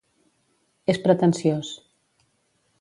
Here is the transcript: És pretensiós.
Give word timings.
És 0.95 0.99
pretensiós. 1.05 1.71